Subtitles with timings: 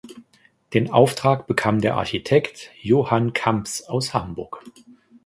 [0.73, 4.63] Den Auftrag bekam der Architekt Johann Kamps aus Hamburg.